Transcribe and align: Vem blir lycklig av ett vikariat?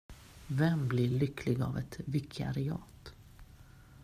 Vem 0.47 0.87
blir 0.87 1.09
lycklig 1.09 1.61
av 1.61 1.77
ett 1.77 1.99
vikariat? 2.05 3.13